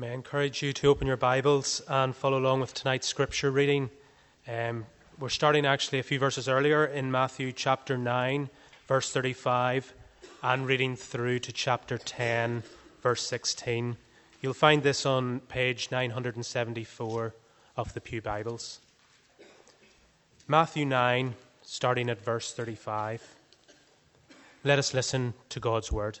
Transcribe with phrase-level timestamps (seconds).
[0.00, 3.90] May I encourage you to open your Bibles and follow along with tonight's scripture reading.
[4.48, 4.86] Um,
[5.18, 8.48] we're starting actually a few verses earlier in Matthew chapter 9,
[8.88, 9.92] verse 35,
[10.42, 12.62] and reading through to chapter 10,
[13.02, 13.98] verse 16.
[14.40, 17.34] You'll find this on page 974
[17.76, 18.80] of the Pew Bibles.
[20.48, 23.36] Matthew 9, starting at verse 35.
[24.64, 26.20] Let us listen to God's word.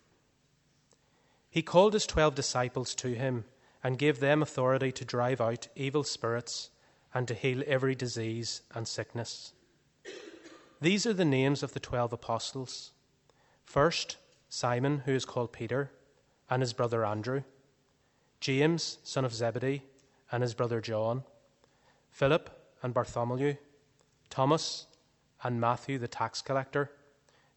[1.51, 3.43] He called his twelve disciples to him
[3.83, 6.69] and gave them authority to drive out evil spirits
[7.13, 9.51] and to heal every disease and sickness.
[10.79, 12.93] These are the names of the twelve apostles.
[13.65, 14.15] First,
[14.47, 15.91] Simon, who is called Peter,
[16.49, 17.43] and his brother Andrew,
[18.39, 19.83] James, son of Zebedee,
[20.31, 21.23] and his brother John,
[22.11, 22.49] Philip
[22.81, 23.55] and Bartholomew,
[24.29, 24.87] Thomas
[25.43, 26.91] and Matthew the tax collector,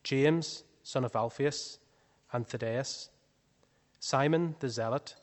[0.03, 1.79] James, son of Alphaeus,
[2.33, 3.11] and Thaddeus
[4.06, 5.14] Simon the Zealot,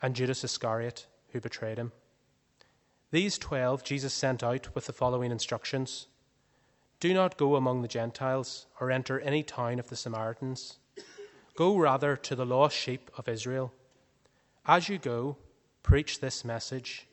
[0.00, 1.90] and Judas Iscariot, who betrayed him.
[3.10, 6.06] These twelve Jesus sent out with the following instructions
[7.00, 10.78] Do not go among the Gentiles or enter any town of the Samaritans.
[11.56, 13.72] Go rather to the lost sheep of Israel.
[14.66, 15.36] As you go,
[15.82, 17.08] preach this message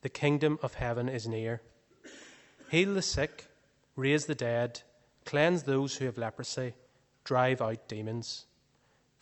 [0.00, 1.60] The kingdom of heaven is near.
[2.70, 3.44] Heal the sick,
[3.94, 4.80] raise the dead,
[5.26, 6.72] cleanse those who have leprosy,
[7.24, 8.46] drive out demons.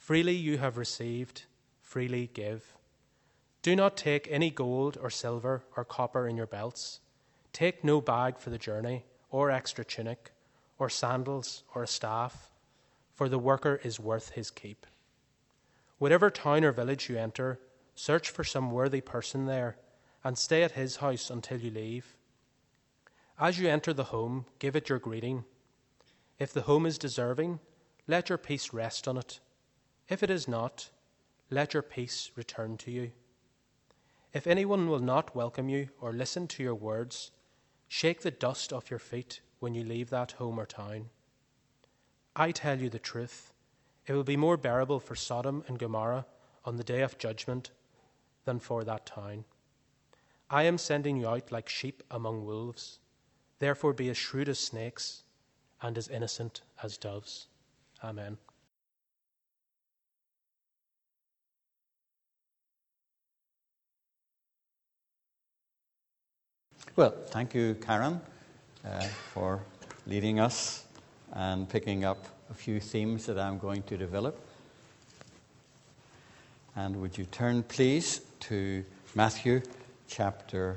[0.03, 1.45] Freely you have received,
[1.81, 2.75] freely give.
[3.63, 6.99] Do not take any gold or silver or copper in your belts.
[7.53, 10.33] Take no bag for the journey, or extra tunic,
[10.77, 12.51] or sandals, or a staff,
[13.15, 14.89] for the worker is worth his keep.
[15.99, 17.61] Whatever town or village you enter,
[17.95, 19.77] search for some worthy person there,
[20.25, 22.17] and stay at his house until you leave.
[23.39, 25.45] As you enter the home, give it your greeting.
[26.41, 27.61] If the home is deserving,
[28.09, 29.39] let your peace rest on it.
[30.09, 30.91] If it is not,
[31.51, 33.13] let your peace return to you.
[34.33, 37.31] If anyone will not welcome you or listen to your words,
[37.89, 41.11] shake the dust off your feet when you leave that home or town.
[42.35, 43.53] I tell you the truth,
[44.07, 46.27] it will be more bearable for Sodom and Gomorrah
[46.65, 47.71] on the day of judgment
[48.45, 49.45] than for that town.
[50.51, 52.99] I am sending you out like sheep among wolves.
[53.59, 55.23] Therefore, be as shrewd as snakes
[55.81, 57.47] and as innocent as doves.
[58.03, 58.39] Amen.
[66.95, 68.21] Well, thank you, Karen,
[68.85, 69.01] uh,
[69.33, 69.63] for
[70.07, 70.85] leading us
[71.33, 74.39] and picking up a few themes that I'm going to develop.
[76.77, 79.63] And would you turn, please, to Matthew
[80.07, 80.77] chapter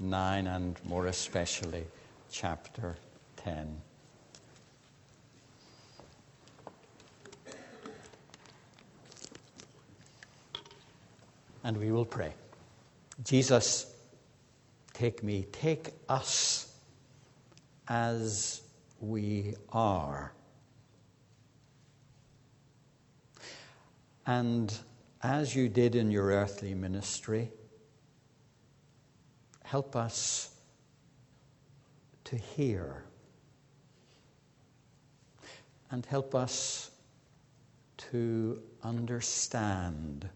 [0.00, 1.84] 9 and more especially
[2.28, 2.96] chapter
[3.36, 3.80] 10.
[11.62, 12.32] And we will pray.
[13.22, 13.91] Jesus
[15.02, 16.76] Take me, take us
[17.88, 18.60] as
[19.00, 20.32] we are.
[24.28, 24.72] And
[25.20, 27.50] as you did in your earthly ministry,
[29.64, 30.54] help us
[32.22, 33.02] to hear
[35.90, 36.92] and help us
[37.96, 40.28] to understand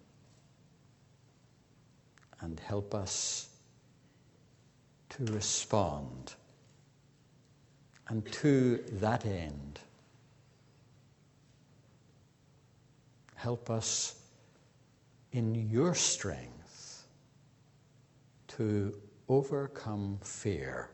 [2.41, 3.50] and help us
[5.16, 6.35] to respond.
[8.08, 9.81] And to that end,
[13.35, 14.20] help us
[15.32, 17.05] in your strength
[18.49, 18.94] to
[19.29, 20.88] overcome fear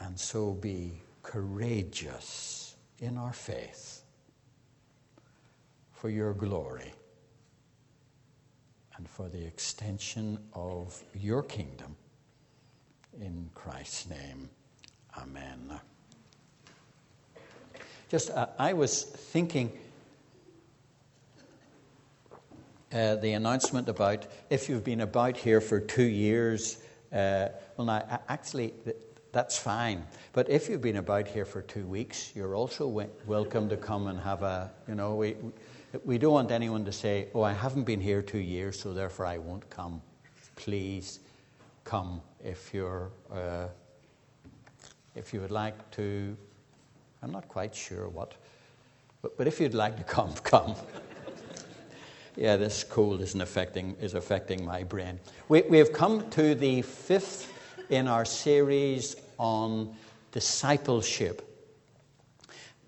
[0.00, 0.92] and so be
[1.22, 4.02] courageous in our faith
[5.92, 6.92] for your glory
[9.00, 11.96] and for the extension of your kingdom.
[13.18, 14.50] In Christ's name,
[15.16, 15.80] amen.
[18.10, 19.72] Just, uh, I was thinking
[22.92, 26.76] uh, the announcement about if you've been about here for two years,
[27.10, 27.48] uh,
[27.78, 28.74] well, now, actually,
[29.32, 30.04] that's fine.
[30.34, 32.86] But if you've been about here for two weeks, you're also
[33.24, 35.36] welcome to come and have a, you know, we,
[36.04, 39.26] we don't want anyone to say, oh, I haven't been here two years, so therefore
[39.26, 40.00] I won't come.
[40.56, 41.20] Please
[41.84, 43.66] come if you're, uh,
[45.16, 46.36] if you would like to.
[47.22, 48.34] I'm not quite sure what,
[49.20, 50.74] but, but if you'd like to come, come.
[52.36, 55.18] yeah, this cold isn't affecting, is affecting my brain.
[55.48, 57.52] We, we have come to the fifth
[57.90, 59.96] in our series on
[60.30, 61.49] discipleship.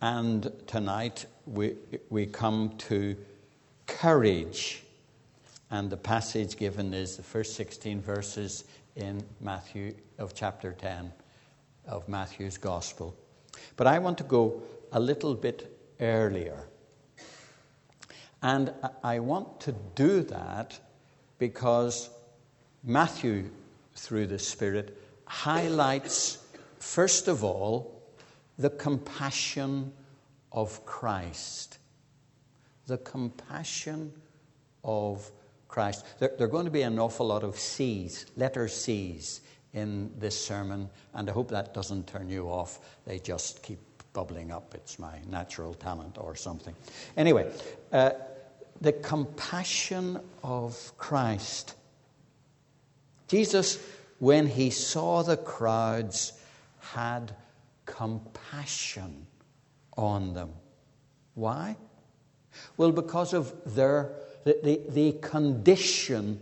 [0.02, 1.76] And tonight we,
[2.10, 3.16] we come to
[3.86, 4.82] courage.
[5.70, 8.64] And the passage given is the first 16 verses
[8.96, 11.12] in Matthew of chapter 10
[11.86, 13.14] of Matthew's Gospel.
[13.76, 14.60] But I want to go
[14.90, 16.66] a little bit earlier.
[18.42, 20.80] And I want to do that
[21.38, 22.10] because
[22.82, 23.50] Matthew,
[23.94, 26.38] through the Spirit, highlights,
[26.80, 27.91] first of all,
[28.62, 29.92] the compassion
[30.52, 31.78] of Christ.
[32.86, 34.12] The compassion
[34.84, 35.30] of
[35.66, 36.06] Christ.
[36.20, 39.40] There, there, are going to be an awful lot of C's, letter C's,
[39.74, 42.78] in this sermon, and I hope that doesn't turn you off.
[43.06, 43.78] They just keep
[44.12, 44.74] bubbling up.
[44.74, 46.74] It's my natural talent or something.
[47.16, 47.50] Anyway,
[47.90, 48.10] uh,
[48.80, 51.74] the compassion of Christ.
[53.28, 53.82] Jesus,
[54.18, 56.34] when he saw the crowds,
[56.80, 57.34] had
[57.86, 59.26] compassion
[59.96, 60.50] on them.
[61.34, 61.76] Why?
[62.76, 64.12] Well, because of their
[64.44, 66.40] the, the, the condition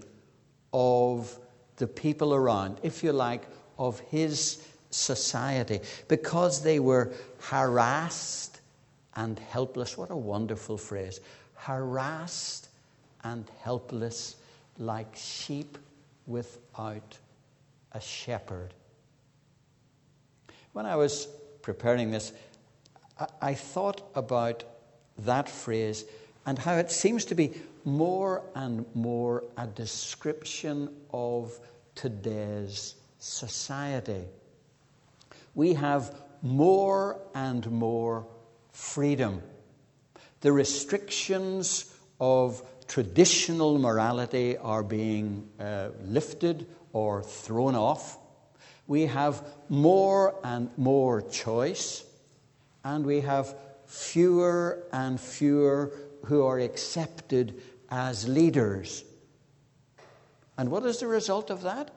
[0.72, 1.38] of
[1.76, 3.42] the people around, if you like,
[3.78, 8.60] of his society, because they were harassed
[9.16, 9.96] and helpless.
[9.96, 11.20] What a wonderful phrase.
[11.54, 12.68] Harassed
[13.24, 14.36] and helpless
[14.78, 15.78] like sheep
[16.26, 17.18] without
[17.92, 18.72] a shepherd.
[20.72, 21.26] When I was
[21.62, 22.32] preparing this,
[23.40, 24.64] I thought about
[25.18, 26.04] that phrase
[26.46, 27.52] and how it seems to be
[27.84, 31.58] more and more a description of
[31.94, 34.24] today's society.
[35.54, 38.26] We have more and more
[38.72, 39.42] freedom.
[40.40, 48.18] The restrictions of traditional morality are being uh, lifted or thrown off.
[48.90, 52.02] We have more and more choice
[52.82, 53.54] and we have
[53.86, 55.92] fewer and fewer
[56.24, 59.04] who are accepted as leaders.
[60.58, 61.92] And what is the result of that?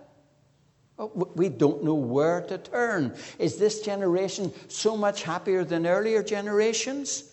[1.00, 3.16] Oh, we don't know where to turn.
[3.40, 7.24] Is this generation so much happier than earlier generations?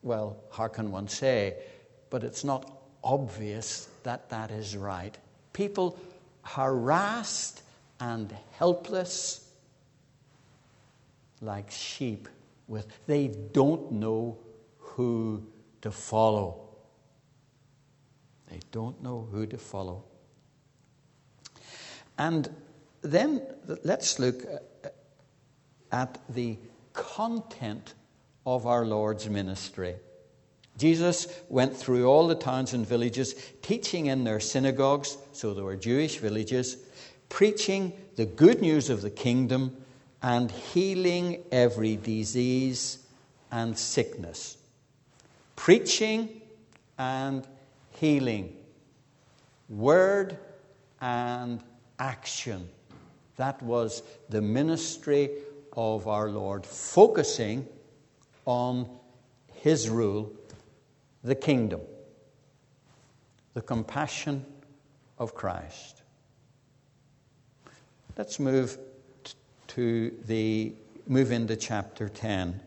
[0.00, 1.58] Well, how can one say?
[2.08, 5.14] But it's not obvious that that is right.
[5.52, 5.98] People
[6.44, 7.62] harassed
[8.00, 9.48] and helpless
[11.40, 12.28] like sheep
[12.68, 14.38] with they don't know
[14.78, 15.44] who
[15.82, 16.60] to follow.
[18.48, 20.04] They don't know who to follow.
[22.16, 22.48] And
[23.02, 23.42] then
[23.84, 24.44] let's look
[25.92, 26.58] at the
[26.92, 27.94] content
[28.46, 29.96] of our Lord's ministry.
[30.76, 35.76] Jesus went through all the towns and villages, teaching in their synagogues, so there were
[35.76, 36.76] Jewish villages,
[37.28, 39.76] preaching the good news of the kingdom
[40.22, 42.98] and healing every disease
[43.52, 44.56] and sickness.
[45.54, 46.40] Preaching
[46.98, 47.46] and
[47.96, 48.56] healing.
[49.68, 50.38] Word
[51.00, 51.60] and
[51.98, 52.68] action.
[53.36, 55.30] That was the ministry
[55.76, 57.66] of our Lord, focusing
[58.44, 58.88] on
[59.52, 60.32] His rule,
[61.24, 61.80] the kingdom,
[63.54, 64.44] the compassion
[65.18, 66.02] of Christ.
[68.16, 68.78] Let's move
[69.68, 70.74] to the
[71.08, 72.60] move into chapter 10.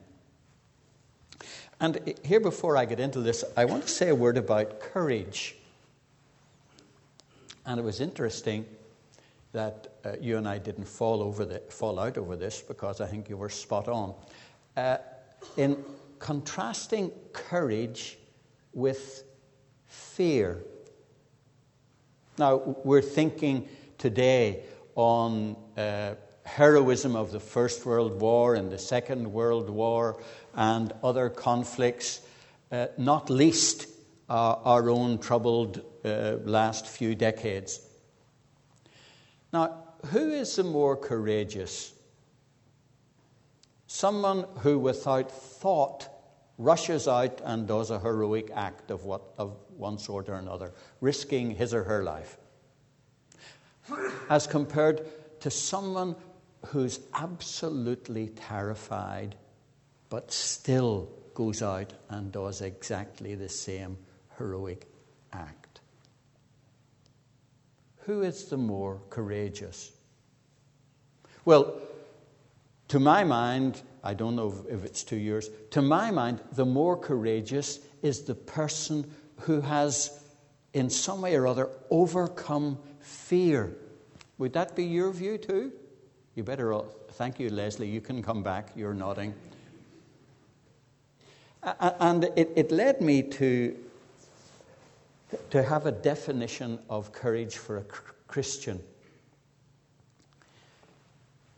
[1.80, 5.56] And here, before I get into this, I want to say a word about courage.
[7.66, 8.66] And it was interesting
[9.52, 13.06] that uh, you and I didn't fall, over the, fall out over this because I
[13.06, 14.16] think you were spot on.
[14.76, 14.98] Uh,
[15.56, 15.84] in
[16.20, 18.18] contrasting courage
[18.74, 19.24] with
[19.86, 20.64] fear.
[22.38, 24.64] Now, we're thinking today
[24.96, 30.22] on uh, heroism of the First World War and the Second World War
[30.54, 32.22] and other conflicts,
[32.72, 33.88] uh, not least
[34.30, 37.82] uh, our own troubled uh, last few decades.
[39.52, 41.94] Now, who is the more courageous?
[43.88, 46.10] Someone who, without thought,
[46.58, 51.52] rushes out and does a heroic act of, what, of one sort or another, risking
[51.52, 52.38] his or her life,
[54.30, 55.06] as compared
[55.42, 56.16] to someone
[56.68, 59.36] who's absolutely terrified
[60.10, 63.98] but still goes out and does exactly the same
[64.38, 64.88] heroic
[65.34, 65.82] act?
[68.06, 69.92] Who is the more courageous?
[71.46, 71.80] Well,
[72.88, 76.98] to my mind, I don't know if it's two years, to my mind, the more
[76.98, 79.10] courageous is the person
[79.42, 80.24] who has,
[80.74, 83.76] in some way or other, overcome fear.
[84.38, 85.72] Would that be your view too?
[86.36, 86.80] You better,
[87.14, 87.90] thank you, Leslie.
[87.90, 88.70] You can come back.
[88.76, 89.34] You're nodding.
[91.64, 93.76] And it, it led me to,
[95.50, 97.84] to have a definition of courage for a
[98.28, 98.82] Christian.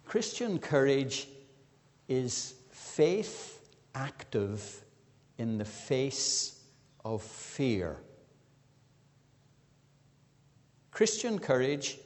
[0.10, 1.28] Christian courage
[2.08, 3.62] is faith
[3.94, 4.84] active
[5.38, 6.62] in the face
[7.06, 7.96] of fear.
[10.90, 12.00] Christian courage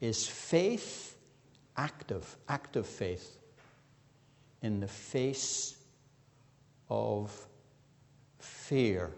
[0.00, 1.18] is faith
[1.76, 3.36] active, active faith
[4.62, 5.76] in the face
[6.88, 7.46] of
[8.38, 9.10] fear.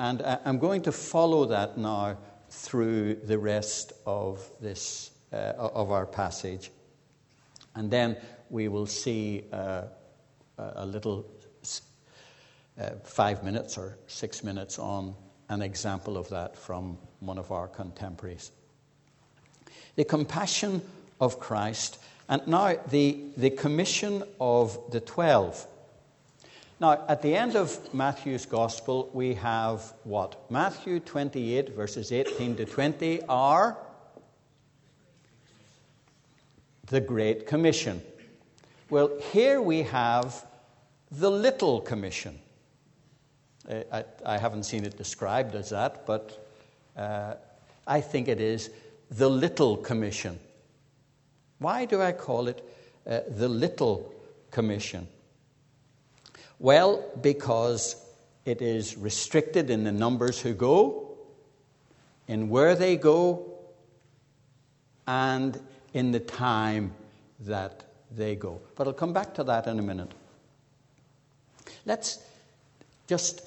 [0.00, 2.18] And I'm going to follow that now
[2.50, 6.70] through the rest of this uh, of our passage.
[7.74, 8.16] And then
[8.50, 9.82] we will see uh,
[10.58, 11.26] a little
[12.80, 15.14] uh, five minutes or six minutes on
[15.48, 18.52] an example of that from one of our contemporaries.
[19.96, 20.82] The compassion
[21.20, 21.98] of Christ,
[22.28, 25.66] and now the, the commission of the twelve.
[26.80, 30.50] Now, at the end of Matthew's Gospel, we have what?
[30.50, 33.76] Matthew 28, verses 18 to 20 are
[36.86, 38.02] the Great Commission.
[38.90, 40.44] Well, here we have
[41.10, 42.38] the Little Commission.
[43.68, 46.46] Uh, I, I, haven't seen it described as that, but
[46.96, 47.34] uh,
[47.86, 48.70] I think it is
[49.10, 50.38] the Little Commission.
[51.58, 52.62] Why do I call it
[53.06, 54.12] uh, the Little
[54.50, 55.08] Commission?
[56.58, 57.96] Well, because
[58.44, 61.16] it is restricted in the numbers who go,
[62.28, 63.50] in where they go,
[65.06, 65.58] and
[65.94, 66.92] in the time
[67.40, 68.60] that they go.
[68.76, 70.12] But I'll come back to that in a minute.
[71.86, 72.18] Let's
[73.06, 73.42] just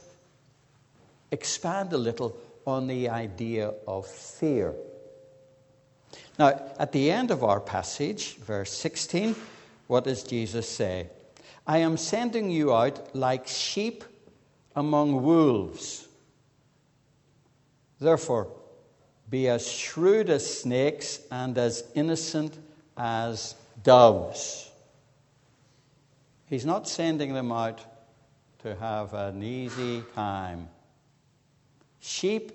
[1.31, 4.73] expand a little on the idea of fear.
[6.39, 9.35] Now, at the end of our passage, verse 16,
[9.87, 11.09] what does Jesus say?
[11.65, 14.03] I am sending you out like sheep
[14.75, 16.07] among wolves.
[17.99, 18.47] Therefore,
[19.29, 22.57] be as shrewd as snakes and as innocent
[22.97, 24.69] as doves.
[26.45, 27.81] He's not sending them out
[28.59, 30.69] to have an easy time.
[31.99, 32.51] Sheep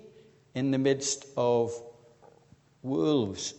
[0.55, 1.73] in the midst of
[2.83, 3.55] wolves.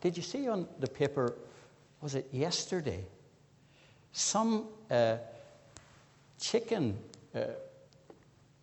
[0.00, 1.34] Did you see on the paper,
[2.00, 3.04] was it yesterday?
[4.12, 5.16] Some uh,
[6.40, 6.96] chicken
[7.34, 7.40] uh,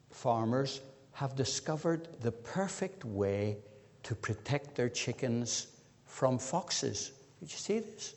[0.09, 0.81] farmers
[1.17, 3.57] have discovered the perfect way
[4.03, 5.65] to protect their chickens
[6.05, 7.11] from foxes.
[7.39, 8.13] Did you see this?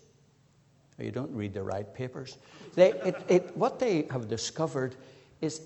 [0.98, 2.36] You don't read the right papers.
[2.74, 4.96] They, it, it, what they have discovered
[5.40, 5.62] is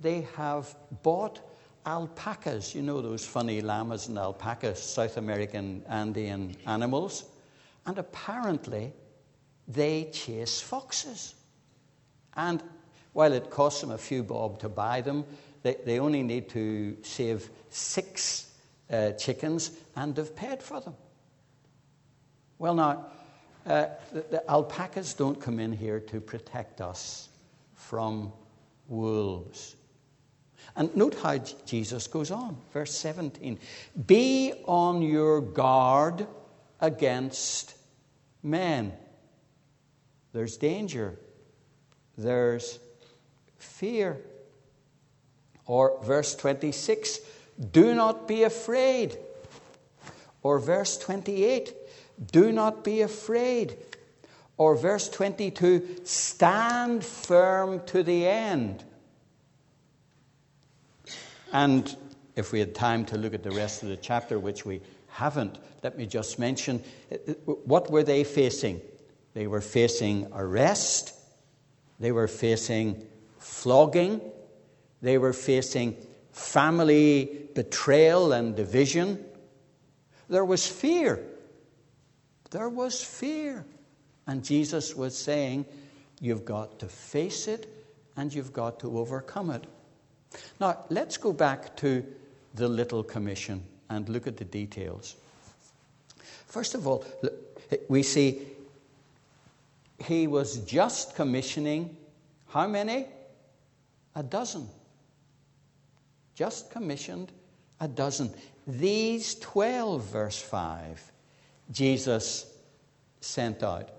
[0.00, 1.38] they have bought
[1.86, 7.26] alpacas, you know those funny llamas and alpacas, South American Andean animals,
[7.86, 8.92] and apparently
[9.68, 11.36] they chase foxes.
[12.34, 12.64] And
[13.12, 15.24] while it costs them a few bob to buy them,
[15.64, 18.52] they, they only need to save six
[18.90, 20.94] uh, chickens and have paid for them.
[22.58, 23.06] Well, now,
[23.66, 27.30] uh, the, the alpacas don't come in here to protect us
[27.72, 28.30] from
[28.88, 29.74] wolves.
[30.76, 33.58] And note how Jesus goes on, verse 17
[34.06, 36.26] Be on your guard
[36.78, 37.74] against
[38.42, 38.92] men.
[40.34, 41.18] There's danger,
[42.18, 42.78] there's
[43.56, 44.20] fear.
[45.66, 47.20] Or verse 26,
[47.72, 49.16] do not be afraid.
[50.42, 51.74] Or verse 28,
[52.30, 53.76] do not be afraid.
[54.56, 58.84] Or verse 22, stand firm to the end.
[61.52, 61.96] And
[62.36, 65.58] if we had time to look at the rest of the chapter, which we haven't,
[65.82, 66.82] let me just mention
[67.44, 68.80] what were they facing?
[69.34, 71.14] They were facing arrest,
[72.00, 73.06] they were facing
[73.38, 74.20] flogging,
[75.04, 75.96] they were facing
[76.32, 79.24] family betrayal and division.
[80.28, 81.22] There was fear.
[82.50, 83.64] There was fear.
[84.26, 85.66] And Jesus was saying,
[86.20, 87.68] You've got to face it
[88.16, 89.64] and you've got to overcome it.
[90.58, 92.04] Now, let's go back to
[92.54, 93.62] the Little Commission.
[93.90, 95.16] and look at the details.
[96.46, 97.04] First of all,
[97.88, 98.40] we see
[99.98, 101.96] he was just commissioning
[102.48, 103.06] how many?
[104.14, 104.68] A dozen.
[106.34, 107.32] Just commissioned
[107.80, 108.32] a dozen.
[108.66, 111.12] These 12, verse 5,
[111.70, 112.46] Jesus
[113.20, 113.90] sent out.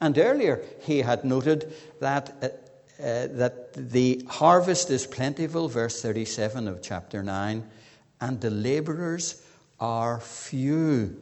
[0.00, 6.68] And earlier he had noted that, uh, uh, that the harvest is plentiful, verse 37
[6.68, 7.68] of chapter 9,
[8.20, 9.42] and the laborers
[9.80, 11.20] are few.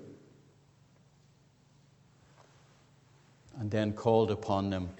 [3.58, 4.90] And then called upon them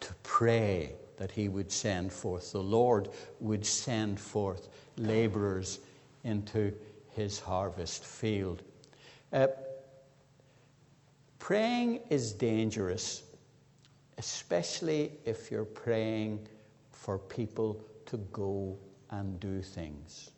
[0.00, 5.78] to pray that he would send forth, the Lord would send forth laborers
[6.24, 6.74] into
[7.10, 8.60] his harvest field.
[9.32, 9.46] Uh,
[11.38, 13.22] praying is dangerous,
[14.18, 16.40] especially if you're praying
[16.90, 18.76] for people to go
[19.12, 20.32] and do things.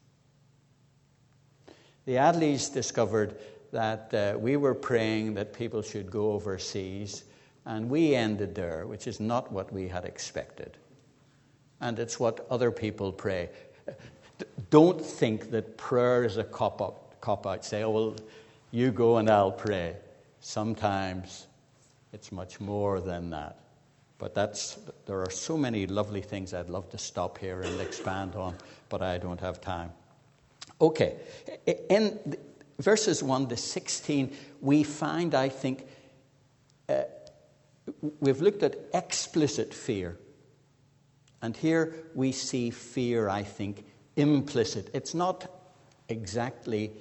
[2.04, 3.36] The Adleys discovered
[3.72, 7.24] that uh, we were praying that people should go overseas,
[7.66, 10.76] and we ended there, which is not what we had expected.
[11.80, 13.50] And it's what other people pray.
[14.70, 17.20] Don't think that prayer is a cop out.
[17.20, 17.64] Cop out.
[17.64, 18.16] Say, oh, well,
[18.70, 19.96] you go and I'll pray.
[20.40, 21.46] Sometimes
[22.12, 23.58] it's much more than that.
[24.18, 28.34] But that's, there are so many lovely things I'd love to stop here and expand
[28.36, 28.54] on,
[28.88, 29.90] but I don't have time.
[30.80, 31.16] Okay,
[31.88, 32.36] in
[32.78, 35.86] verses 1 to 16, we find, I think,
[36.88, 37.02] uh,
[38.20, 40.16] we've looked at explicit fear.
[41.42, 43.84] And here we see fear, I think,
[44.16, 44.90] implicit.
[44.94, 45.50] It's not
[46.08, 46.92] exactly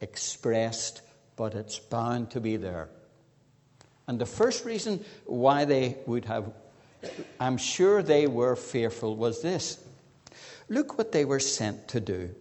[0.00, 1.02] expressed,
[1.36, 2.88] but it's bound to be there.
[4.06, 6.50] And the first reason why they would have,
[7.38, 9.78] I'm sure they were fearful, was this.
[10.68, 12.34] Look what they were sent to do.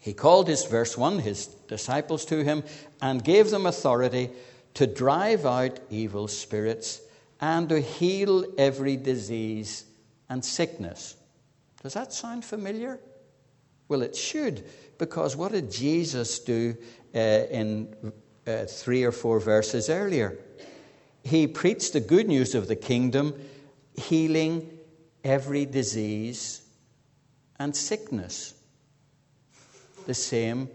[0.00, 2.64] He called his, verse 1, his disciples to him
[3.02, 4.30] and gave them authority
[4.74, 7.00] to drive out evil spirits
[7.40, 9.84] and to heal every disease
[10.28, 11.16] and sickness.
[11.82, 13.00] Does that sound familiar?
[13.88, 14.64] Well, it should,
[14.98, 16.76] because what did Jesus do
[17.14, 18.12] uh, in
[18.46, 20.38] uh, three or four verses earlier?
[21.24, 23.34] He preached the good news of the kingdom,
[23.94, 24.78] healing
[25.24, 26.62] every disease
[27.58, 28.54] and sickness
[30.06, 30.68] the same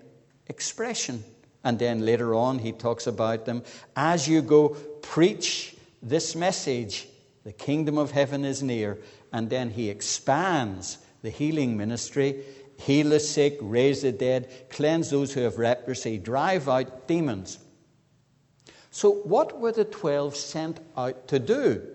[0.48, 1.24] expression.
[1.66, 3.64] And then later on, he talks about them
[3.96, 4.70] as you go,
[5.02, 7.08] preach this message
[7.44, 9.00] the kingdom of heaven is near.
[9.34, 12.44] And then he expands the healing ministry
[12.78, 17.58] heal the sick, raise the dead, cleanse those who have leprosy, drive out demons.
[18.92, 21.88] So, what were the 12 sent out to do?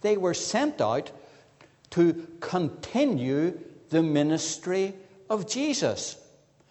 [0.00, 1.10] They were sent out
[1.90, 3.58] to continue
[3.90, 4.94] the ministry
[5.28, 6.16] of Jesus.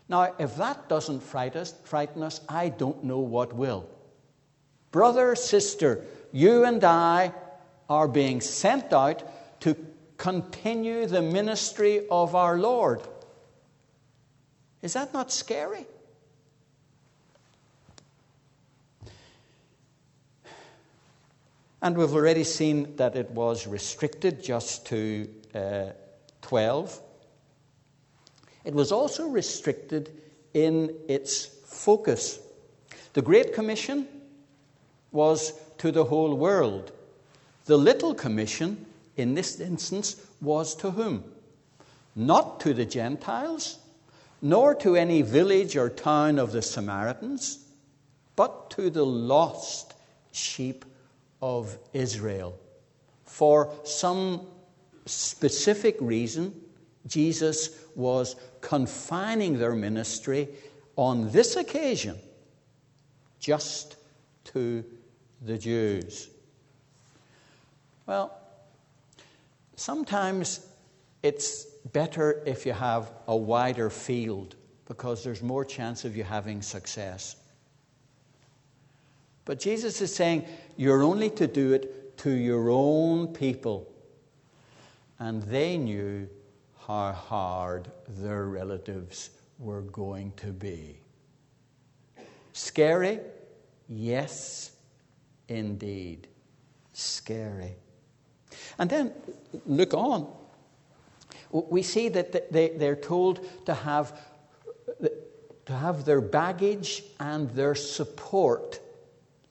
[0.09, 3.87] Now, if that doesn't frighten us, I don't know what will.
[4.91, 7.31] Brother, sister, you and I
[7.87, 9.23] are being sent out
[9.61, 9.75] to
[10.17, 13.01] continue the ministry of our Lord.
[14.81, 15.85] Is that not scary?
[21.81, 25.85] And we've already seen that it was restricted just to uh,
[26.41, 26.99] 12.
[28.69, 30.11] It was also restricted
[30.53, 32.37] in its focus.
[33.13, 34.07] The Great Commission
[35.11, 36.91] was to the whole world.
[37.65, 38.85] The Little Commission,
[39.17, 41.23] in this instance, was to whom?
[42.15, 43.79] Not to the Gentiles,
[44.39, 47.65] nor to any village or town of the Samaritans,
[48.35, 49.95] but to the lost
[50.31, 50.85] sheep
[51.41, 52.55] of Israel.
[53.23, 54.45] For some
[55.07, 56.53] specific reason,
[57.07, 60.49] Jesus was confining their ministry
[60.95, 62.17] on this occasion
[63.39, 63.95] just
[64.45, 64.83] to
[65.41, 66.29] the Jews.
[68.05, 68.37] Well,
[69.75, 70.67] sometimes
[71.23, 74.55] it's better if you have a wider field
[74.87, 77.35] because there's more chance of you having success.
[79.45, 80.45] But Jesus is saying
[80.77, 83.91] you're only to do it to your own people.
[85.17, 86.27] And they knew
[86.89, 90.97] how hard their relatives were going to be.
[92.53, 93.19] Scary?
[93.87, 94.71] Yes,
[95.47, 96.27] indeed.
[96.93, 97.75] Scary.
[98.79, 99.13] And then
[99.67, 100.33] look on.
[101.51, 104.19] We see that they, they're told to have,
[105.67, 108.79] to have their baggage and their support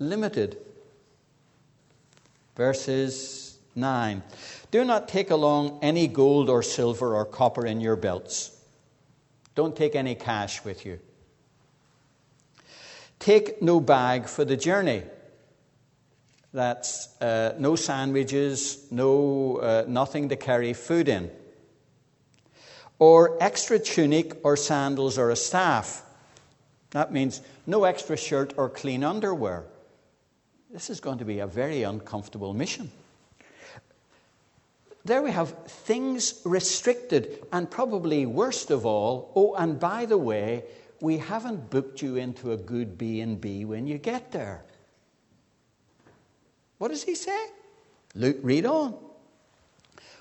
[0.01, 0.59] limited.
[2.57, 3.48] Verses
[3.79, 4.23] 9.
[4.71, 8.55] Do not take along any gold or silver or copper in your belts.
[9.55, 11.01] Don't take any cash with you.
[13.19, 15.03] Take no bag for the journey.
[16.53, 21.31] That's uh, no sandwiches, no uh, nothing to carry food in,
[22.99, 26.05] or extra tunic or sandals or a staff.
[26.91, 29.65] That means no extra shirt or clean underwear.
[30.71, 32.91] This is going to be a very uncomfortable mission.
[35.09, 40.65] There we have things restricted, and probably worst of all, oh, and by the way,
[41.01, 44.63] we haven't booked you into a good B&B when you get there.
[46.77, 47.47] What does he say?
[48.15, 48.99] Luke, read on.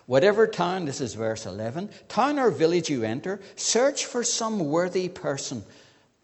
[0.06, 5.10] Whatever town, this is verse 11, town or village you enter, search for some worthy
[5.10, 5.66] person.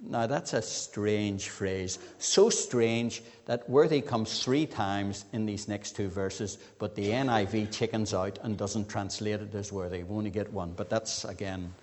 [0.06, 1.98] Now, that's a strange phrase.
[2.18, 7.72] So strange that worthy comes three times in these next two verses, but the NIV
[7.72, 10.04] chickens out and doesn't translate it as worthy.
[10.04, 10.74] We only get one.
[10.74, 11.74] But that's, again,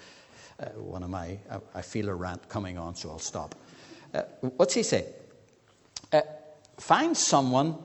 [0.59, 3.55] uh, one of my, I, I, feel a rant coming on, so I'll stop.
[4.13, 5.07] Uh, what's he say?
[6.13, 6.21] Uh,
[6.79, 7.79] find someone,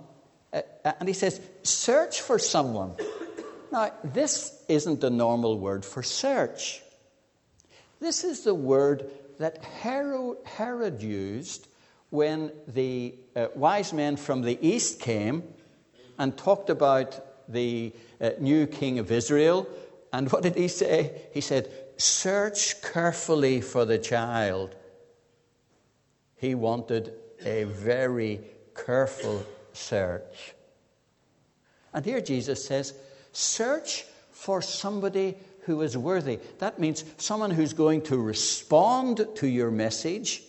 [0.52, 0.62] uh,
[1.00, 2.92] and he says, search for someone.
[3.72, 6.82] Now, this isn't the normal word for search.
[8.02, 11.68] This is the word that Herod, Herod used
[12.10, 15.44] when the uh, wise men from the east came
[16.18, 19.68] and talked about the uh, new king of Israel.
[20.14, 21.22] And what did he say?
[21.34, 24.76] He said, Search carefully for the child.
[26.36, 28.42] He wanted a very
[28.76, 30.54] careful search.
[31.94, 32.94] And here Jesus says,
[33.32, 36.40] Search for somebody who is worthy.
[36.60, 40.44] That means someone who's going to respond to your message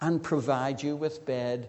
[0.00, 1.68] and provide you with bed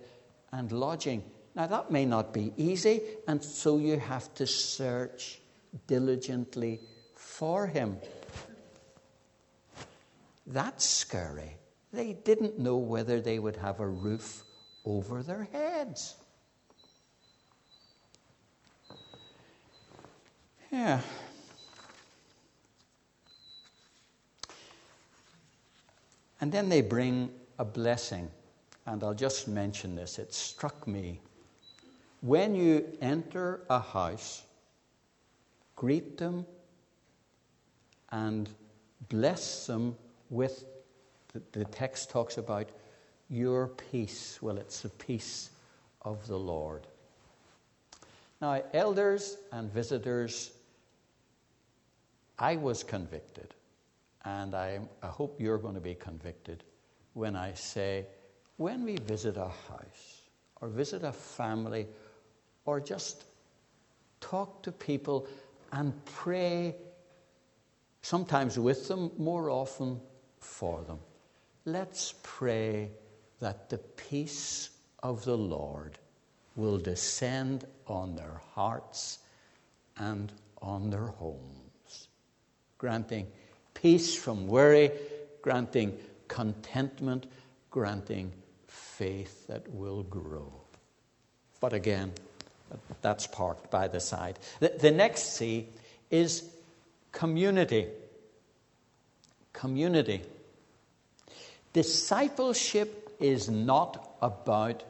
[0.52, 1.24] and lodging.
[1.56, 5.40] Now, that may not be easy, and so you have to search
[5.88, 6.80] diligently
[7.16, 7.98] for him.
[10.46, 11.58] That's scary.
[11.92, 14.44] They didn't know whether they would have a roof
[14.86, 16.16] over their heads.
[20.72, 21.02] Yeah.
[26.40, 28.30] And then they bring a blessing.
[28.86, 30.20] And I'll just mention this.
[30.20, 31.20] It struck me.
[32.22, 34.44] When you enter a house,
[35.76, 36.46] greet them
[38.12, 38.50] and
[39.10, 39.96] bless them
[40.30, 40.66] with,
[41.34, 42.70] the, the text talks about
[43.30, 44.40] your peace.
[44.42, 45.50] Well, it's the peace
[46.04, 46.88] of the Lord.
[48.42, 50.52] Now, elders and visitors,
[52.40, 53.54] I was convicted,
[54.28, 56.66] and I, I hope you're going to be convicted
[57.14, 58.06] when I say,
[58.58, 60.22] when we visit a house
[60.60, 61.88] or visit a family
[62.66, 63.24] or just
[64.20, 65.28] talk to people
[65.72, 66.76] and pray,
[68.02, 70.02] sometimes with them, more often
[70.40, 71.00] for them,
[71.64, 72.92] let's pray
[73.40, 74.72] that the peace
[75.04, 75.98] of the Lord
[76.58, 79.20] will descend on their hearts
[79.98, 82.10] and on their homes,
[82.78, 83.28] granting
[83.82, 84.92] peace from worry,
[85.42, 87.28] granting contentment,
[87.70, 88.32] granting
[88.68, 90.52] faith that will grow.
[91.60, 92.12] But again,
[93.02, 94.40] that's parked by the side.
[94.60, 95.68] The, the next C
[96.10, 96.44] is
[97.12, 97.88] community.
[99.54, 100.22] Community.
[101.74, 104.84] Discipleship is not about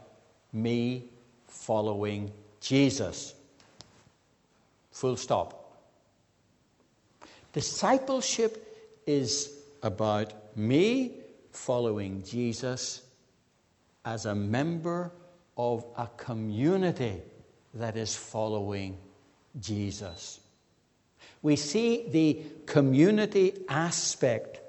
[0.53, 1.03] me
[1.47, 3.33] following Jesus.
[4.91, 5.53] Full stop.
[7.53, 8.66] Discipleship
[9.07, 11.13] is about me
[11.51, 13.01] following Jesus
[14.05, 15.11] as a member
[15.57, 17.21] of a community
[17.73, 18.97] that is following
[19.59, 20.39] Jesus.
[21.41, 24.61] We see the community aspect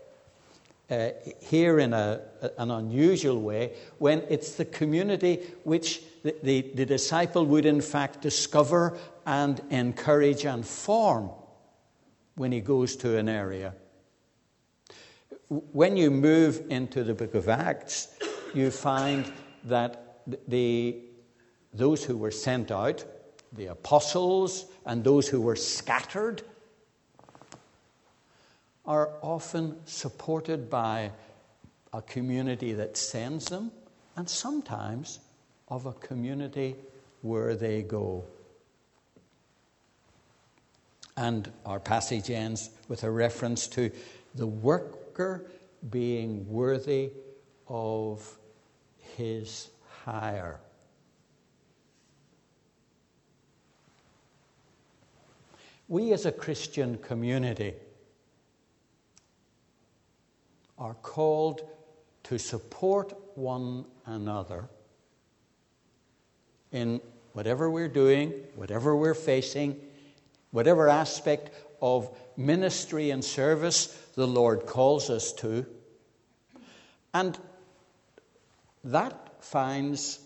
[0.90, 2.22] uh, here in a,
[2.56, 8.22] an unusual way when it's the community which the, the, the disciple would in fact
[8.22, 8.96] discover
[9.26, 11.30] and encourage and form
[12.36, 13.74] when he goes to an area
[15.48, 18.08] when you move into the book of Acts,
[18.54, 19.30] you find
[19.64, 20.96] that the,
[21.72, 23.04] those who were sent out,
[23.52, 26.42] the apostles, and those who were scattered,
[28.84, 31.10] are often supported by
[31.92, 33.70] a community that sends them,
[34.16, 35.20] and sometimes
[35.68, 36.76] of a community
[37.22, 38.24] where they go.
[41.16, 43.90] And our passage ends with a reference to
[44.34, 45.46] the work worker
[45.90, 47.10] being worthy
[47.66, 48.38] of
[49.16, 49.68] his
[50.04, 50.60] hire.
[55.88, 57.74] We as a Christian community
[60.78, 61.62] are called
[62.24, 64.68] to support one another
[66.72, 67.00] in
[67.32, 69.80] whatever we're doing, whatever we're facing,
[70.50, 71.50] whatever aspect
[71.80, 75.64] of ministry and service the Lord calls us to.
[77.14, 77.38] And
[78.82, 80.18] that finds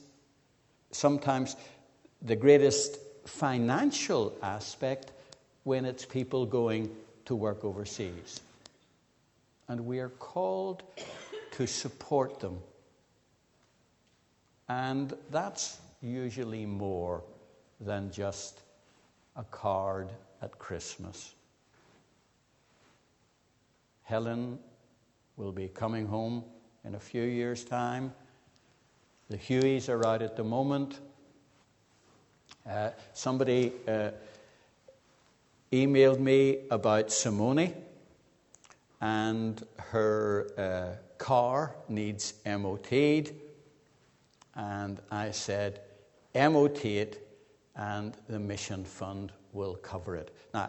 [0.92, 1.56] sometimes
[2.22, 5.12] the greatest financial aspect
[5.64, 6.90] when it's people going
[7.26, 8.40] to work overseas.
[9.68, 10.82] And we are called
[11.50, 12.60] to support them.
[14.70, 17.22] And that's usually more
[17.78, 18.58] than just
[19.36, 20.08] a card
[20.40, 21.34] at Christmas.
[24.12, 24.58] Helen
[25.38, 26.44] will be coming home
[26.84, 28.12] in a few years' time.
[29.30, 31.00] The Hueys are out at the moment.
[32.68, 34.10] Uh, somebody uh,
[35.72, 37.72] emailed me about Simone,
[39.00, 43.32] and her uh, car needs MOT'd.
[44.54, 45.80] And I said,
[46.34, 47.26] MOT it,
[47.74, 50.36] and the mission fund will cover it.
[50.52, 50.68] Now,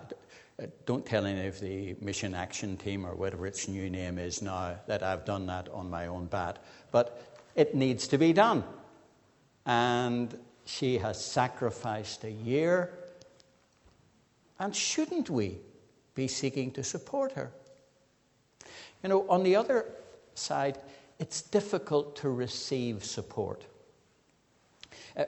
[0.86, 4.76] don't tell any of the Mission Action Team or whatever its new name is now
[4.88, 6.63] that I've done that on my own bat.
[6.91, 8.63] But it needs to be done.
[9.65, 12.93] And she has sacrificed a year.
[14.60, 15.58] And shouldn't we
[16.15, 17.52] be seeking to support her?
[19.02, 19.86] You know, on the other
[20.36, 20.78] side,
[21.19, 23.65] it's difficult to receive support.
[25.17, 25.26] Uh,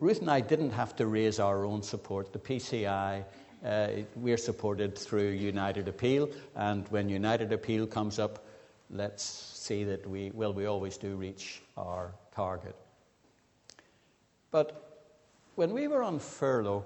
[0.00, 2.32] Ruth and I didn't have to raise our own support.
[2.32, 3.24] The PCI,
[3.64, 8.44] uh, we're supported through United Appeal, and when United Appeal comes up,
[8.90, 12.76] let's see that we, well, we always do reach our target.
[14.50, 15.04] But
[15.54, 16.84] when we were on furlough,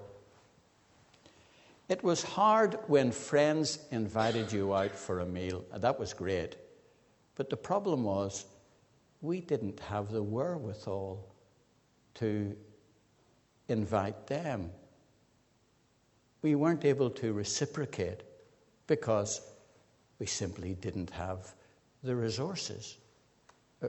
[1.89, 5.63] it was hard when friends invited you out for a meal.
[5.73, 6.57] That was great.
[7.35, 8.45] But the problem was,
[9.21, 11.25] we didn't have the wherewithal
[12.15, 12.55] to
[13.67, 14.71] invite them.
[16.41, 18.21] We weren't able to reciprocate
[18.87, 19.41] because
[20.19, 21.53] we simply didn't have
[22.03, 22.97] the resources.
[23.81, 23.87] Uh,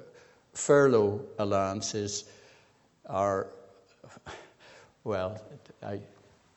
[0.52, 2.24] furlough allowances
[3.06, 3.48] are,
[5.04, 5.40] well,
[5.82, 6.00] I,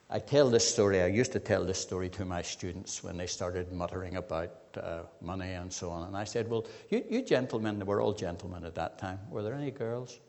[0.10, 3.27] I tell this story, I used to tell this story to my students when they
[3.27, 6.08] started muttering about uh, money and so on.
[6.08, 9.19] And I said, Well, you, you gentlemen, were all gentlemen at that time.
[9.30, 10.19] Were there any girls?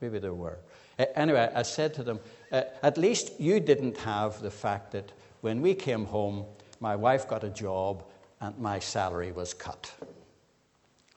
[0.00, 0.58] Maybe there were.
[1.14, 2.20] Anyway, I said to them,
[2.52, 6.44] uh, At least you didn't have the fact that when we came home,
[6.80, 8.04] my wife got a job
[8.40, 9.92] and my salary was cut.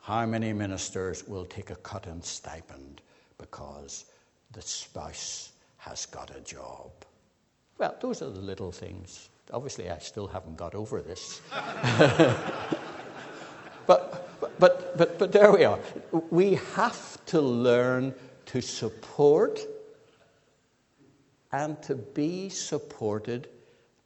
[0.02, 3.02] How many ministers will take a cut in stipend
[3.38, 4.06] because
[4.54, 6.92] the spouse has got a job?
[7.78, 9.30] Well, those are the little things.
[9.52, 11.42] Obviously, I still haven't got over this.
[13.86, 15.80] but, but, but, but there we are.
[16.30, 18.13] We have to learn
[18.48, 19.60] to support
[21.52, 23.48] and to be supported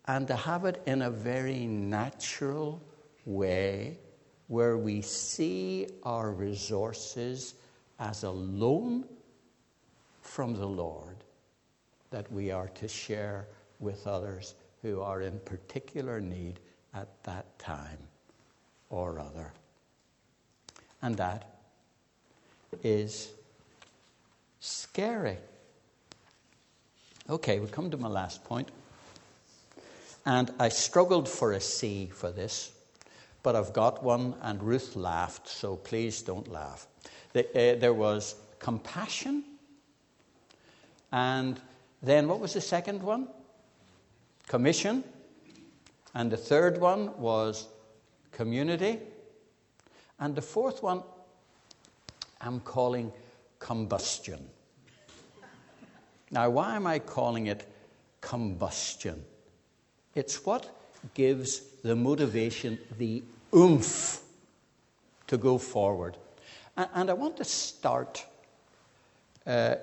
[0.05, 2.81] and to have it in a very natural
[3.25, 3.97] way
[4.47, 7.53] where we see our resources
[7.99, 9.05] as a loan
[10.21, 11.15] from the Lord
[12.09, 13.47] that we are to share
[13.79, 16.59] with others who are in particular need
[16.93, 17.97] at that time
[18.89, 19.53] or other.
[21.01, 21.59] And that
[22.83, 23.31] is
[24.59, 25.37] scary.
[27.29, 28.69] Okay, we've come to my last point.
[30.25, 32.71] And I struggled for a C for this,
[33.43, 36.87] but I've got one, and Ruth laughed, so please don't laugh.
[37.35, 39.43] Uh, there was compassion,
[41.11, 41.59] and
[42.01, 43.27] then what was the second one?
[44.47, 45.03] Commission.
[46.13, 47.67] And the third one was
[48.31, 48.99] community.
[50.19, 51.03] And the fourth one,
[52.41, 53.11] I'm calling
[53.59, 54.49] combustion.
[56.31, 57.67] Now, why am I calling it
[58.21, 59.23] combustion?
[60.15, 60.69] It's what
[61.13, 64.21] gives the motivation, the oomph
[65.27, 66.17] to go forward.
[66.77, 68.25] And I want to start
[69.45, 69.75] uh,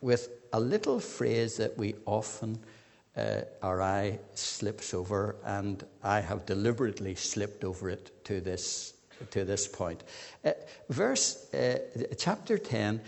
[0.00, 2.58] with a little phrase that we often,
[3.16, 8.94] uh, our eye slips over, and I have deliberately slipped over it to this,
[9.30, 10.02] to this point.
[10.44, 10.52] Uh,
[10.88, 11.78] verse, uh,
[12.16, 13.00] chapter 10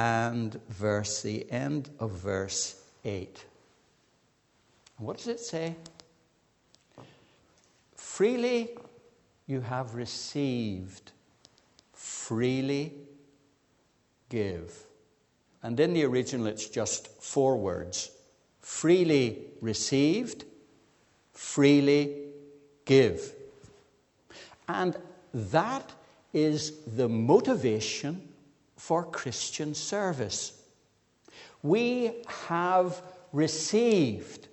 [0.00, 3.44] and verse, the end of verse 8.
[4.96, 5.76] What does it say?
[7.96, 8.70] Freely
[9.46, 11.12] you have received,
[11.92, 12.94] freely
[14.30, 14.74] give.
[15.62, 18.10] And in the original, it's just four words
[18.62, 20.44] freely received,
[21.34, 22.16] freely
[22.86, 23.34] give.
[24.66, 24.96] And
[25.34, 25.92] that
[26.32, 28.29] is the motivation
[28.80, 30.58] for Christian service.
[31.62, 34.48] We have received.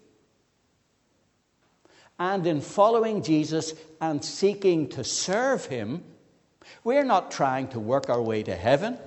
[2.20, 6.04] And in following Jesus and seeking to serve Him,
[6.84, 8.98] we're not trying to work our way to heaven.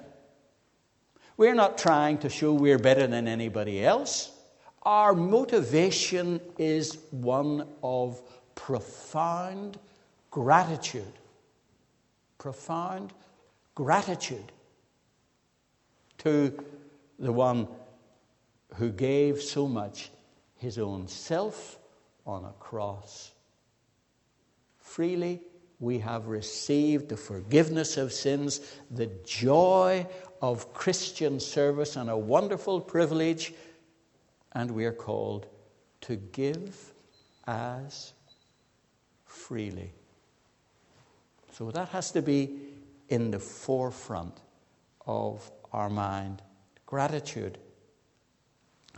[1.37, 4.33] We're not trying to show we're better than anybody else.
[4.85, 8.23] Our motivation is one of
[8.55, 9.79] profound
[10.31, 11.13] gratitude.
[12.39, 13.13] Profound
[13.75, 14.51] gratitude
[16.21, 16.53] to
[17.19, 17.69] the one
[18.75, 20.11] who gave so much
[20.57, 21.79] his own self
[22.27, 23.33] on a cross.
[24.79, 25.41] Freely
[25.81, 30.07] we have received the forgiveness of sins, the joy
[30.43, 33.55] of Christian service, and a wonderful privilege,
[34.53, 35.47] and we are called
[36.03, 36.93] to give
[37.47, 38.13] as
[39.25, 39.93] freely.
[41.53, 42.59] So that has to be
[43.09, 44.37] in the forefront
[45.07, 46.43] of our mind.
[46.87, 47.59] Gratitude.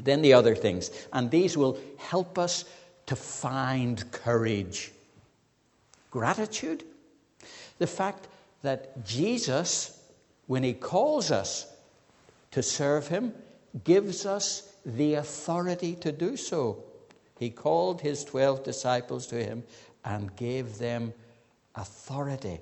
[0.01, 2.65] Then the other things, and these will help us
[3.07, 4.93] to find courage
[6.13, 6.85] gratitude.
[7.79, 8.29] The fact
[8.63, 9.99] that Jesus,
[10.47, 11.67] when he calls us
[12.53, 13.33] to serve him,
[13.83, 16.85] gives us the authority to do so.
[17.41, 19.65] He called his 12 disciples to him
[20.05, 21.13] and gave them
[21.75, 22.61] authority.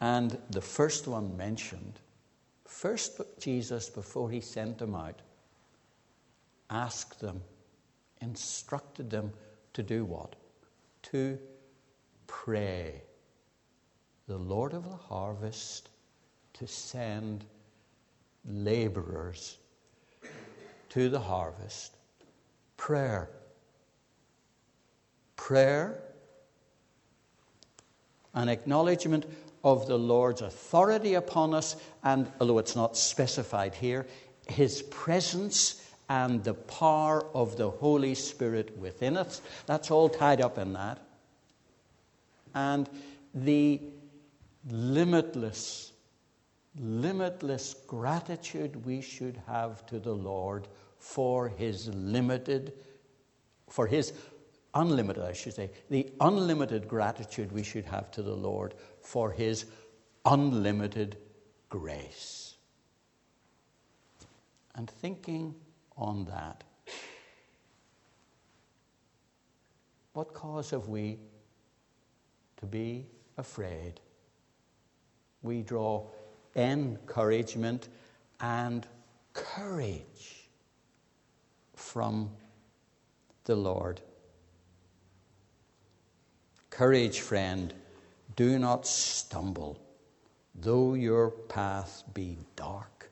[0.00, 2.00] And the first one mentioned,
[2.66, 5.20] first Jesus, before he sent them out,
[6.70, 7.42] asked them,
[8.20, 9.32] instructed them
[9.72, 10.36] to do what?
[11.04, 11.38] To
[12.26, 13.02] pray.
[14.28, 15.88] The Lord of the harvest
[16.54, 17.44] to send
[18.44, 19.58] laborers
[20.90, 21.96] to the harvest.
[22.76, 23.30] Prayer.
[25.36, 26.02] Prayer,
[28.34, 29.24] an acknowledgement
[29.64, 34.06] of the Lord's authority upon us, and although it's not specified here,
[34.48, 39.42] his presence and the power of the Holy Spirit within us.
[39.66, 40.98] That's all tied up in that.
[42.54, 42.88] And
[43.34, 43.80] the
[44.70, 45.92] limitless,
[46.78, 50.66] limitless gratitude we should have to the Lord
[50.98, 52.72] for his limited,
[53.68, 54.12] for his
[54.78, 59.66] unlimited, I should say, the unlimited gratitude we should have to the Lord for his
[60.24, 61.16] unlimited
[61.68, 62.54] grace.
[64.74, 65.54] And thinking
[65.96, 66.62] on that.
[70.12, 71.18] What cause have we
[72.58, 74.00] to be afraid?
[75.42, 76.06] We draw
[76.56, 77.88] encouragement
[78.40, 78.86] and
[79.32, 80.48] courage
[81.74, 82.30] from
[83.44, 84.00] the Lord.
[86.78, 87.74] Courage, friend,
[88.36, 89.80] do not stumble,
[90.54, 93.10] though your path be dark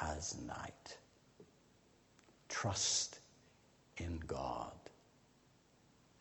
[0.00, 0.96] as night.
[2.48, 3.18] Trust
[3.96, 4.70] in God.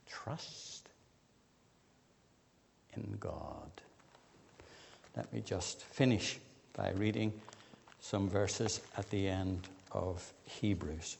[0.10, 0.90] Trust
[2.96, 3.70] in God.
[5.16, 6.40] Let me just finish
[6.74, 7.32] by reading
[8.00, 11.18] some verses at the end of Hebrews.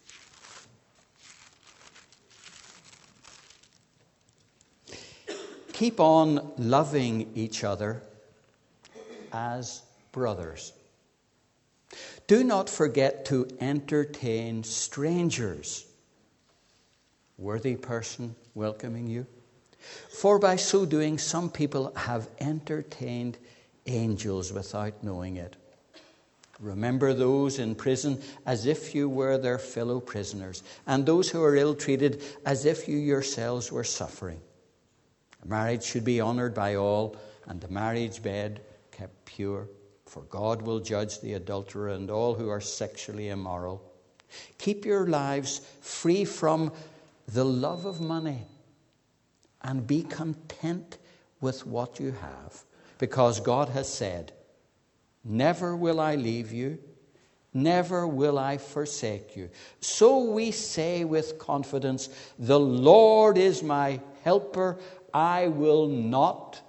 [5.80, 8.02] Keep on loving each other
[9.32, 10.74] as brothers.
[12.28, 15.86] Do not forget to entertain strangers.
[17.38, 19.26] Worthy person welcoming you.
[20.10, 23.38] For by so doing, some people have entertained
[23.86, 25.56] angels without knowing it.
[26.60, 31.56] Remember those in prison as if you were their fellow prisoners, and those who are
[31.56, 34.42] ill treated as if you yourselves were suffering.
[35.46, 37.16] Marriage should be honored by all,
[37.48, 39.68] and the marriage bed kept pure
[40.10, 43.80] for God will judge the adulterer and all who are sexually immoral.
[44.58, 46.74] Keep your lives free from
[47.28, 48.48] the love of money
[49.62, 50.98] and be content
[51.42, 52.64] with what you have,
[52.98, 54.34] because God has said,
[55.24, 56.80] Never will I leave you,
[57.54, 59.50] never will I forsake you.
[59.80, 62.10] So we say with confidence,
[62.40, 64.80] The Lord is my helper,
[65.14, 66.62] I will not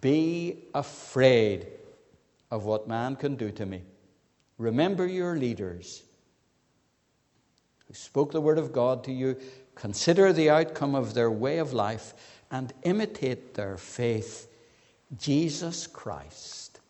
[0.00, 1.66] be afraid
[2.50, 3.82] of what man can do to me.
[4.58, 6.02] Remember your leaders
[7.86, 9.36] who spoke the word of God to you.
[9.74, 12.14] Consider the outcome of their way of life
[12.50, 14.48] and imitate their faith.
[15.18, 16.80] Jesus Christ,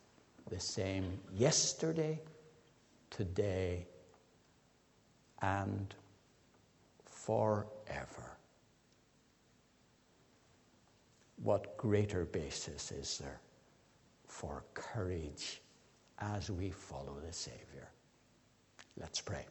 [0.49, 2.21] the same yesterday,
[3.11, 3.87] today,
[5.43, 5.95] and
[7.05, 8.36] forever.
[11.43, 13.41] What greater basis is there
[14.27, 15.61] for courage
[16.19, 17.91] as we follow the Savior?
[18.99, 19.45] Let's pray.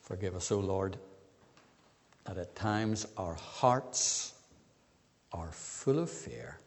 [0.00, 0.96] Forgive us, O Lord,
[2.24, 4.34] that at times our hearts
[5.32, 6.58] are full of fear.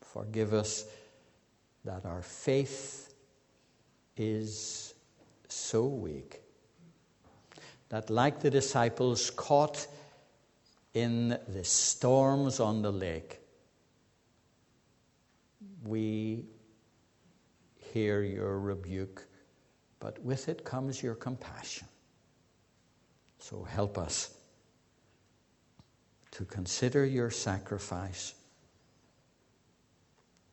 [0.00, 0.86] Forgive us
[1.84, 3.11] that our faith
[4.30, 4.94] is
[5.48, 6.40] so weak
[7.88, 9.86] that, like the disciples caught
[10.94, 13.38] in the storms on the lake,
[15.84, 16.44] we
[17.92, 19.26] hear your rebuke
[20.02, 21.86] but with it comes your compassion.
[23.38, 24.34] So help us
[26.32, 28.34] to consider your sacrifice.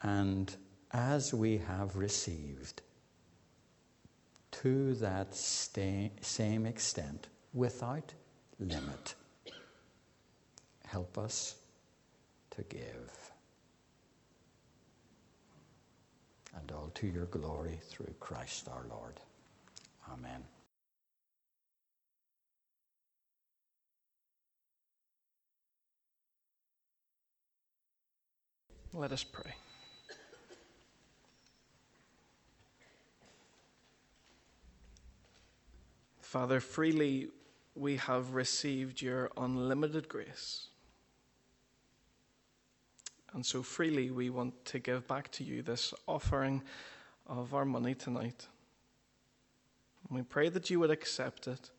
[0.03, 0.55] And
[0.91, 2.84] as we have received,
[4.62, 8.14] to that same extent, without
[8.60, 9.16] limit,
[10.86, 11.55] help us
[12.51, 13.32] to give.
[16.57, 19.20] And all to your glory through Christ our Lord.
[20.12, 20.43] Amen.
[28.91, 29.53] Let us pray.
[36.30, 37.27] Father, freely
[37.73, 40.67] we have received your unlimited grace.
[43.34, 46.61] And so freely we want to give back to you this offering
[47.25, 48.45] of our money tonight.
[50.07, 51.71] And we pray that you would accept it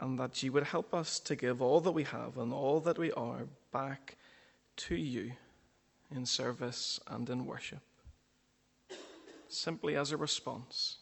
[0.00, 2.98] and that you would help us to give all that we have and all that
[2.98, 4.16] we are back
[4.76, 5.32] to you
[6.10, 7.82] in service and in worship,
[9.50, 11.00] simply as a response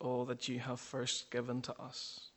[0.00, 2.30] all that you have first given to us.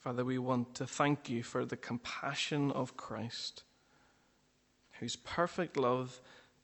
[0.00, 3.64] Father, we want to thank you for the compassion of Christ,
[4.98, 6.20] whose perfect love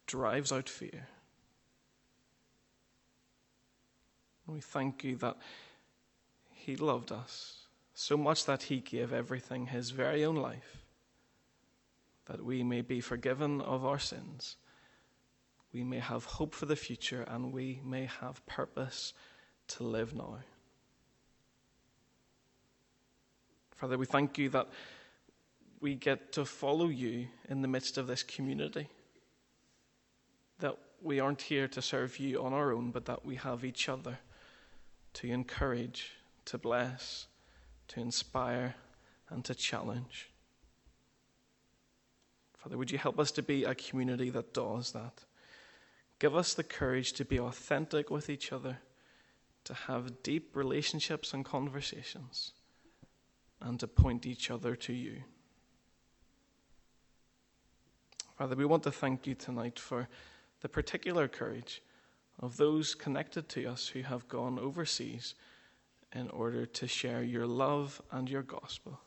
[0.07, 1.09] drives out fear.
[4.47, 5.37] We thank you that
[6.51, 10.85] He loved us so much that He gave everything, His very own life,
[12.25, 14.57] that we may be forgiven of our sins,
[15.73, 19.13] we may have hope for the future, and we may have purpose
[19.69, 20.39] to live now.
[23.77, 24.69] Father, we thank you that
[25.81, 28.89] we get to follow you in the midst of this community.
[30.61, 33.89] That we aren't here to serve you on our own, but that we have each
[33.89, 34.19] other
[35.15, 36.13] to encourage,
[36.47, 37.27] to bless,
[37.89, 38.77] to inspire,
[39.29, 40.31] and to challenge.
[42.55, 45.26] Father, would you help us to be a community that does that?
[46.19, 48.79] Give us the courage to be authentic with each other,
[49.65, 52.53] to have deep relationships and conversations,
[53.61, 55.23] and to point each other to you.
[58.39, 60.09] Father, we want to thank you tonight for
[60.61, 61.83] the particular courage
[62.41, 65.35] of those connected to us who have gone overseas
[66.15, 69.01] in order to share your love and your gospel.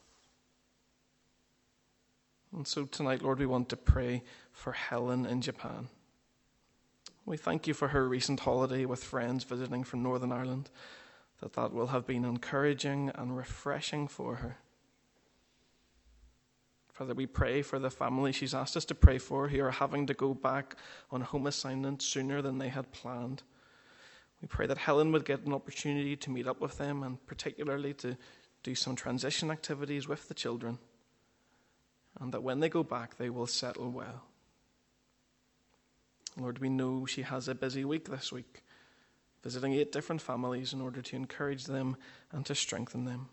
[2.53, 5.87] And so tonight, Lord, we want to pray for Helen in Japan.
[7.29, 10.71] We thank you for her recent holiday with friends visiting from Northern Ireland,
[11.41, 14.57] that that will have been encouraging and refreshing for her.
[16.91, 20.07] Father, we pray for the family she's asked us to pray for who are having
[20.07, 20.75] to go back
[21.11, 23.43] on home assignment sooner than they had planned.
[24.41, 27.93] We pray that Helen would get an opportunity to meet up with them and particularly
[27.93, 28.17] to
[28.63, 30.79] do some transition activities with the children.
[32.19, 34.28] And that when they go back, they will settle well.
[36.39, 38.63] Lord, we know she has a busy week this week,
[39.43, 41.97] visiting eight different families in order to encourage them
[42.31, 43.29] and to strengthen them.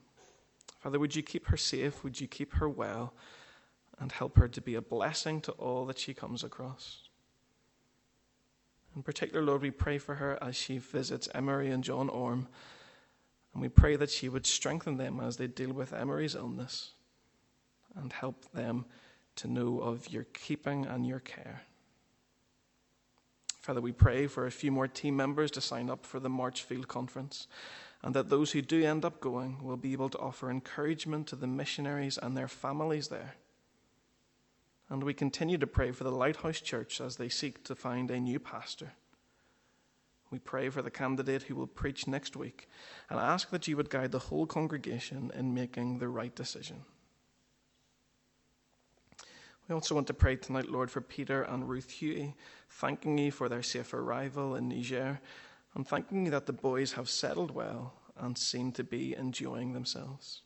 [0.80, 2.02] Father, would you keep her safe?
[2.04, 3.14] Would you keep her well?
[3.98, 7.08] and help her to be a blessing to all that she comes across.
[8.94, 12.48] In particular, Lord, we pray for her as she visits Emery and John Orme,
[13.52, 16.92] and we pray that she would strengthen them as they deal with Emery's illness
[17.94, 18.84] and help them
[19.36, 21.62] to know of your keeping and your care.
[23.66, 26.88] Father, we pray for a few more team members to sign up for the Marchfield
[26.88, 27.48] Conference,
[28.02, 31.36] and that those who do end up going will be able to offer encouragement to
[31.36, 33.34] the missionaries and their families there
[34.88, 38.20] and we continue to pray for the Lighthouse Church as they seek to find a
[38.20, 38.92] new pastor.
[40.30, 42.68] We pray for the candidate who will preach next week
[43.10, 46.84] and ask that you would guide the whole congregation in making the right decision.
[49.68, 52.36] We also want to pray tonight, Lord, for Peter and Ruth Huey,
[52.70, 55.20] thanking you for their safe arrival in Niger
[55.74, 60.42] and thanking you that the boys have settled well and seem to be enjoying themselves.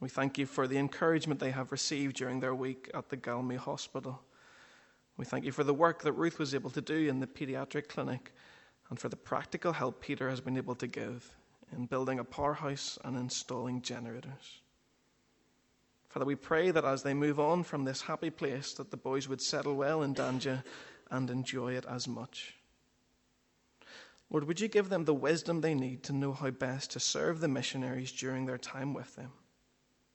[0.00, 3.56] We thank you for the encouragement they have received during their week at the Galmi
[3.56, 4.22] Hospital.
[5.18, 7.88] We thank you for the work that Ruth was able to do in the pediatric
[7.88, 8.32] clinic
[8.88, 11.36] and for the practical help Peter has been able to give
[11.72, 14.60] in building a powerhouse and installing generators.
[16.16, 19.28] Father, we pray that as they move on from this happy place, that the boys
[19.28, 20.64] would settle well in Danja
[21.10, 22.54] and enjoy it as much.
[24.30, 27.40] Lord, would you give them the wisdom they need to know how best to serve
[27.40, 29.30] the missionaries during their time with them?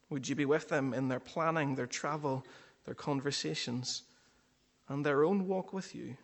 [0.09, 2.47] Would you be with them in their planning, their travel,
[2.85, 4.01] their conversations,
[4.89, 6.17] and their own walk with you?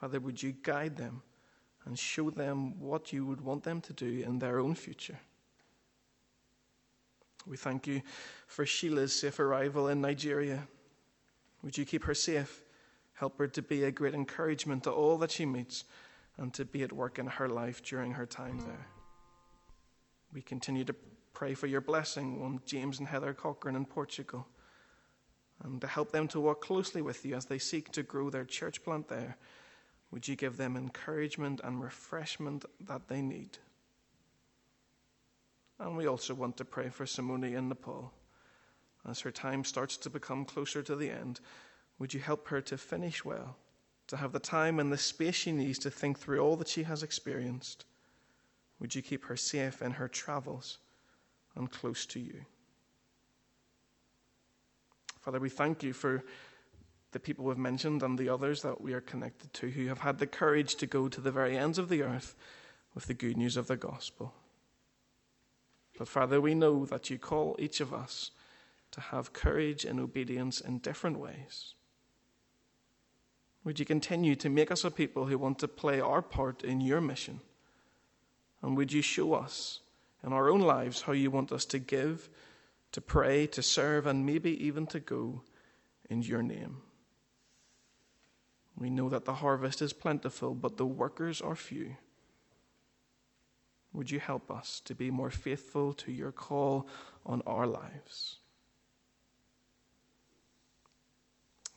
[0.00, 1.22] Father, would you guide them
[1.84, 5.20] and show them what you would want them to do in their own future?
[7.46, 8.02] We thank you
[8.46, 10.66] for Sheila's safe arrival in Nigeria.
[11.62, 12.62] Would you keep her safe?
[13.14, 15.84] Help her to be a great encouragement to all that she meets
[16.38, 18.86] and to be at work in her life during her time there.
[20.32, 20.94] We continue to
[21.34, 24.46] pray for your blessing on James and Heather Cochran in Portugal
[25.62, 28.44] and to help them to walk closely with you as they seek to grow their
[28.44, 29.36] church plant there.
[30.10, 33.58] Would you give them encouragement and refreshment that they need?
[35.82, 38.12] And we also want to pray for Simone in Nepal.
[39.08, 41.40] As her time starts to become closer to the end,
[41.98, 43.56] would you help her to finish well,
[44.06, 46.84] to have the time and the space she needs to think through all that she
[46.84, 47.84] has experienced?
[48.78, 50.78] Would you keep her safe in her travels?
[51.56, 52.44] and close to you.
[55.20, 56.24] Father, we thank you for
[57.12, 60.18] the people we've mentioned and the others that we are connected to who have had
[60.18, 62.34] the courage to go to the very ends of the earth
[62.94, 64.34] with the good news of the gospel.
[65.98, 68.30] But Father, we know that you call each of us
[68.92, 71.74] to have courage and obedience in different ways.
[73.64, 76.80] Would you continue to make us a people who want to play our part in
[76.80, 77.40] your mission?
[78.60, 79.80] And would you show us
[80.24, 82.28] in our own lives how you want us to give,
[82.92, 85.42] to pray, to serve, and maybe even to go
[86.08, 86.82] in your name.
[88.76, 91.96] We know that the harvest is plentiful, but the workers are few.
[93.92, 96.88] Would you help us to be more faithful to your call
[97.26, 98.38] on our lives?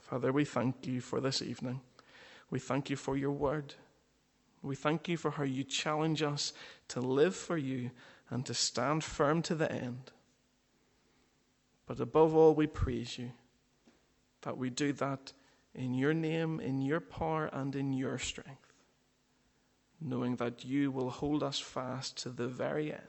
[0.01, 1.81] Father, we thank you for this evening.
[2.49, 3.73] We thank you for your word.
[4.61, 6.53] We thank you for how you challenge us
[6.89, 7.91] to live for you
[8.29, 10.11] and to stand firm to the end.
[11.85, 13.31] But above all, we praise you
[14.41, 15.33] that we do that
[15.73, 18.64] in your name, in your power, and in your strength,
[20.01, 23.01] knowing that you will hold us fast to the very end.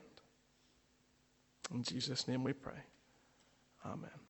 [1.73, 2.81] In Jesus' name we pray.
[3.85, 4.26] Amen.